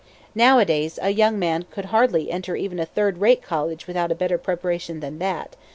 [0.33, 4.39] Nowadays, a young man could hardly enter even a third rate college without a better
[4.39, 5.55] preparation than that.